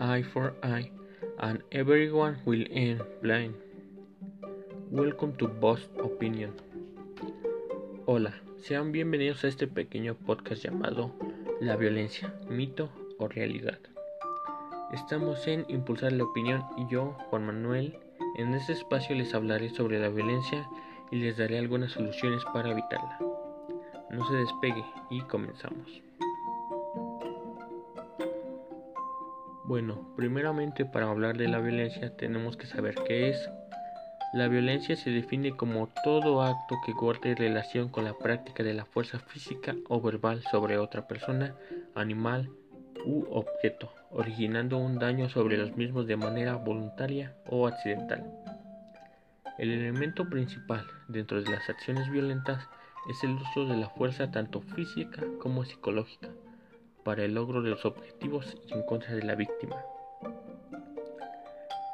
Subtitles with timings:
[0.00, 0.90] eye for eye,
[1.40, 3.54] and everyone will end blind.
[4.90, 6.52] Welcome to Boss Opinion.
[8.06, 11.12] Hola, sean bienvenidos a este pequeño podcast llamado
[11.60, 13.78] La violencia, mito o realidad.
[14.92, 17.98] Estamos en Impulsar la Opinión y yo, Juan Manuel,
[18.36, 20.68] en este espacio les hablaré sobre la violencia
[21.10, 23.18] y les daré algunas soluciones para evitarla.
[24.10, 26.07] No se despegue y comenzamos.
[29.68, 33.50] Bueno, primeramente para hablar de la violencia tenemos que saber qué es.
[34.32, 38.86] La violencia se define como todo acto que guarde relación con la práctica de la
[38.86, 41.54] fuerza física o verbal sobre otra persona,
[41.94, 42.48] animal
[43.04, 48.24] u objeto, originando un daño sobre los mismos de manera voluntaria o accidental.
[49.58, 52.66] El elemento principal dentro de las acciones violentas
[53.10, 56.30] es el uso de la fuerza tanto física como psicológica
[57.08, 59.76] para el logro de los objetivos y en contra de la víctima.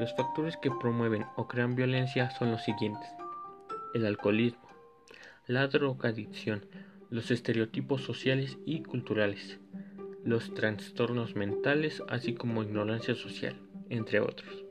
[0.00, 3.08] Los factores que promueven o crean violencia son los siguientes.
[3.94, 4.68] El alcoholismo,
[5.46, 6.66] la drogadicción,
[7.08, 9.60] los estereotipos sociales y culturales,
[10.24, 14.64] los trastornos mentales, así como ignorancia social, entre otros.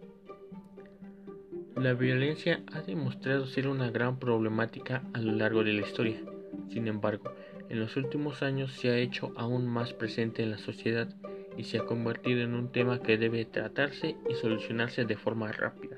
[1.78, 6.20] La violencia ha demostrado ser una gran problemática a lo largo de la historia.
[6.68, 7.32] Sin embargo,
[7.70, 11.10] en los últimos años se ha hecho aún más presente en la sociedad
[11.58, 15.98] y se ha convertido en un tema que debe tratarse y solucionarse de forma rápida.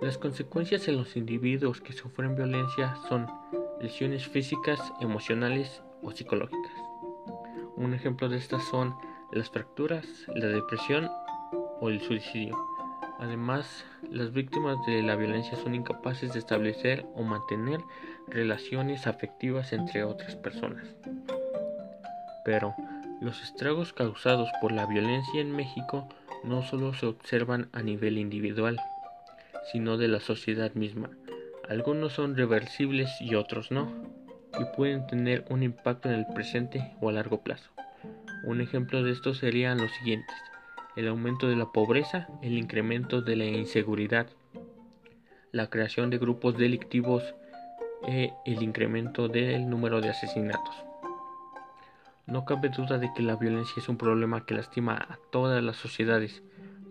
[0.00, 3.26] Las consecuencias en los individuos que sufren violencia son
[3.80, 6.72] lesiones físicas, emocionales o psicológicas.
[7.76, 8.94] Un ejemplo de estas son
[9.32, 11.08] las fracturas, la depresión
[11.80, 12.56] o el suicidio.
[13.18, 17.80] Además, las víctimas de la violencia son incapaces de establecer o mantener
[18.28, 20.86] relaciones afectivas entre otras personas.
[22.44, 22.74] Pero
[23.20, 26.08] los estragos causados por la violencia en México
[26.44, 28.78] no solo se observan a nivel individual,
[29.72, 31.10] sino de la sociedad misma.
[31.68, 33.90] Algunos son reversibles y otros no,
[34.58, 37.70] y pueden tener un impacto en el presente o a largo plazo.
[38.44, 40.36] Un ejemplo de esto serían los siguientes
[40.96, 44.28] el aumento de la pobreza, el incremento de la inseguridad,
[45.52, 47.22] la creación de grupos delictivos
[48.06, 50.74] e el incremento del número de asesinatos.
[52.26, 55.76] No cabe duda de que la violencia es un problema que lastima a todas las
[55.76, 56.42] sociedades,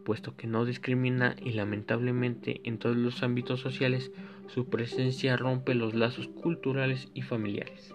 [0.06, 4.12] puesto que no discrimina y lamentablemente en todos los ámbitos sociales
[4.48, 7.94] su presencia rompe los lazos culturales y familiares.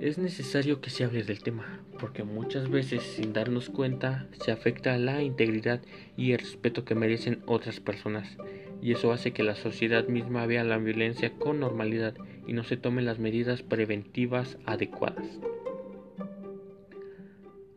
[0.00, 4.98] Es necesario que se hable del tema, porque muchas veces sin darnos cuenta se afecta
[4.98, 5.80] la integridad
[6.18, 8.36] y el respeto que merecen otras personas,
[8.82, 12.14] y eso hace que la sociedad misma vea la violencia con normalidad
[12.46, 15.40] y no se tomen las medidas preventivas adecuadas.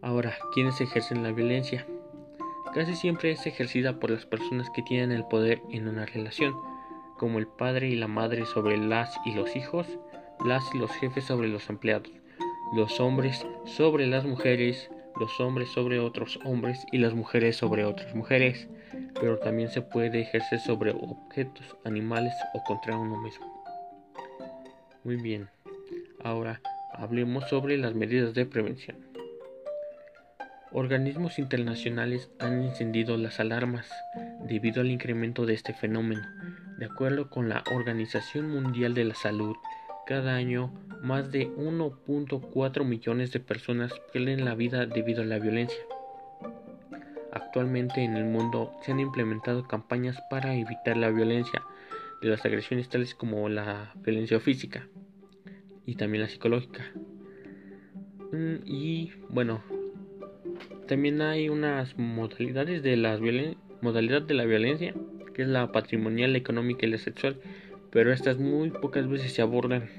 [0.02, 1.86] Ahora, ¿quiénes ejercen la violencia?
[2.74, 6.56] Casi siempre es ejercida por las personas que tienen el poder en una relación,
[7.18, 9.88] como el padre y la madre sobre las y los hijos,
[10.46, 12.12] las y los jefes sobre los empleados,
[12.74, 14.90] los hombres sobre las mujeres,
[15.20, 18.70] los hombres sobre otros hombres y las mujeres sobre otras mujeres,
[19.20, 23.64] pero también se puede ejercer sobre objetos, animales o contra uno mismo.
[25.04, 25.50] Muy bien,
[26.24, 26.62] ahora
[26.94, 28.98] hablemos sobre las medidas de prevención.
[30.72, 33.90] Organismos internacionales han encendido las alarmas
[34.48, 36.22] debido al incremento de este fenómeno.
[36.78, 39.56] De acuerdo con la Organización Mundial de la Salud,
[40.06, 45.80] cada año, más de 1.4 millones de personas pierden la vida debido a la violencia.
[47.32, 51.64] Actualmente en el mundo se han implementado campañas para evitar la violencia
[52.22, 54.88] de las agresiones tales como la violencia física
[55.86, 56.92] y también la psicológica.
[58.32, 59.62] Mm, y bueno,
[60.88, 64.94] también hay unas modalidades de modalidad de la violencia,
[65.34, 67.40] que es la patrimonial, la económica y la sexual,
[67.92, 69.90] pero estas muy pocas veces se abordan.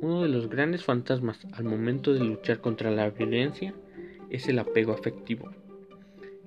[0.00, 3.74] Uno de los grandes fantasmas al momento de luchar contra la violencia
[4.30, 5.50] es el apego afectivo.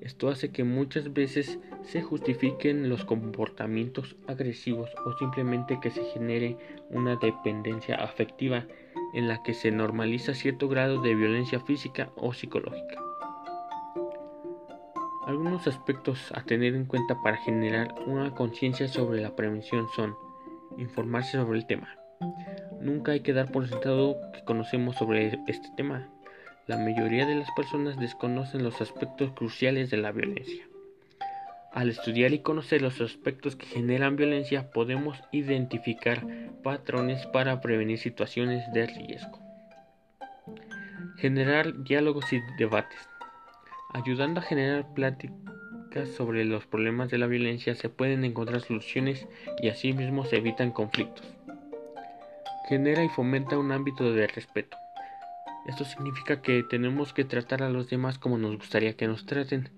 [0.02, 6.58] Esto hace que muchas veces se justifiquen los comportamientos agresivos o simplemente que se genere
[6.90, 8.66] una dependencia afectiva
[9.14, 13.00] en la que se normaliza cierto grado de violencia física o psicológica.
[15.28, 20.16] Algunos aspectos a tener en cuenta para generar una conciencia sobre la prevención son
[20.78, 21.96] informarse sobre el tema.
[22.82, 26.10] Nunca hay que dar por sentado que conocemos sobre este tema.
[26.68, 30.64] La mayoría de las personas desconocen los aspectos cruciales de la violencia.
[31.74, 36.24] Al estudiar y conocer los aspectos que generan violencia podemos identificar
[36.64, 39.40] patrones para prevenir situaciones de riesgo.
[41.18, 43.00] Generar diálogos y debates.
[43.94, 49.28] Ayudando a generar pláticas sobre los problemas de la violencia se pueden encontrar soluciones
[49.62, 51.26] y asimismo se evitan conflictos.
[52.70, 54.78] Genera y fomenta un ámbito de respeto.
[55.68, 59.70] Esto significa que tenemos que tratar a los demás como nos gustaría que nos traten.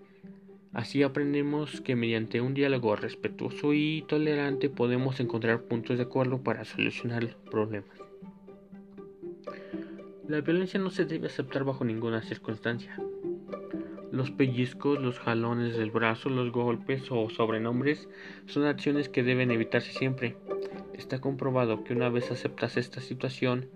[0.71, 6.65] Así aprendemos que mediante un diálogo respetuoso y tolerante podemos encontrar puntos de acuerdo para
[6.65, 7.99] solucionar problemas.
[10.27, 12.97] La violencia no se debe aceptar bajo ninguna circunstancia.
[14.11, 18.07] Los pellizcos, los jalones del brazo, los golpes o sobrenombres
[18.45, 20.37] son acciones que deben evitarse siempre.
[20.93, 23.69] Está comprobado que una vez aceptas esta situación,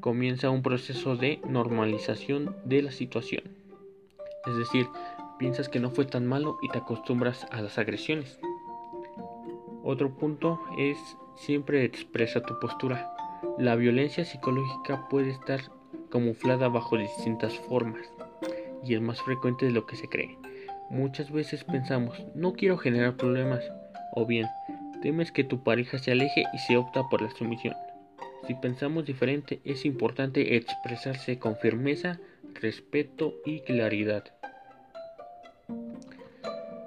[0.00, 3.42] comienza un proceso de normalización de la situación.
[4.46, 4.86] Es decir,
[5.38, 8.38] piensas que no fue tan malo y te acostumbras a las agresiones.
[9.82, 10.98] Otro punto es
[11.36, 13.14] siempre expresa tu postura.
[13.58, 15.60] La violencia psicológica puede estar
[16.10, 18.12] camuflada bajo distintas formas
[18.84, 20.38] y es más frecuente de lo que se cree.
[20.90, 23.64] Muchas veces pensamos, no quiero generar problemas,
[24.12, 24.46] o bien,
[25.02, 27.74] temes que tu pareja se aleje y se opta por la sumisión.
[28.46, 32.18] Si pensamos diferente, es importante expresarse con firmeza,
[32.60, 34.24] respeto y claridad.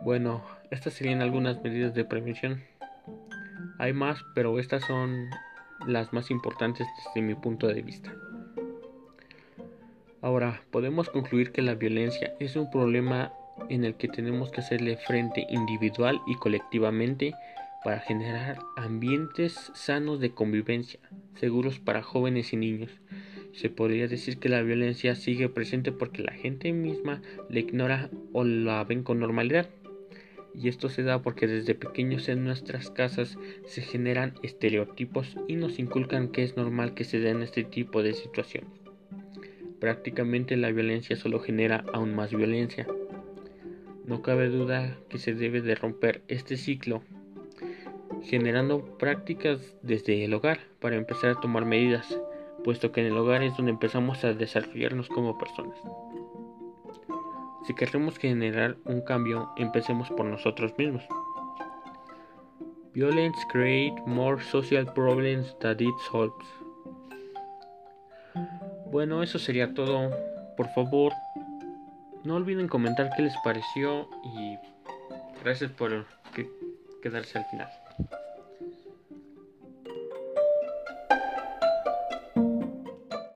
[0.03, 2.63] Bueno, estas serían algunas medidas de prevención.
[3.79, 5.29] Hay más, pero estas son
[5.87, 8.13] las más importantes desde mi punto de vista.
[10.21, 13.33] Ahora, podemos concluir que la violencia es un problema
[13.69, 17.33] en el que tenemos que hacerle frente individual y colectivamente
[17.83, 20.99] para generar ambientes sanos de convivencia,
[21.35, 22.91] seguros para jóvenes y niños.
[23.53, 28.43] Se podría decir que la violencia sigue presente porque la gente misma la ignora o
[28.43, 29.69] la ven con normalidad.
[30.53, 35.77] Y esto se da porque desde pequeños en nuestras casas se generan estereotipos y nos
[35.77, 38.71] inculcan que es normal que se den este tipo de situaciones.
[39.79, 42.87] Prácticamente la violencia solo genera aún más violencia.
[44.05, 47.03] No cabe duda que se debe de romper este ciclo
[48.23, 52.19] generando prácticas desde el hogar para empezar a tomar medidas,
[52.63, 55.77] puesto que en el hogar es donde empezamos a desarrollarnos como personas.
[57.65, 61.03] Si queremos generar un cambio, empecemos por nosotros mismos.
[62.93, 66.47] Violence create more social problems than it solves.
[68.89, 70.11] Bueno, eso sería todo.
[70.55, 71.13] Por favor,
[72.23, 74.57] no olviden comentar qué les pareció y
[75.43, 76.05] gracias por
[77.01, 77.69] quedarse al final.